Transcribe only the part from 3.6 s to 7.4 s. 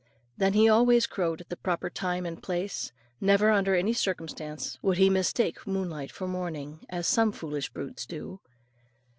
any circumstance, would he mistake moonlight for morning, as some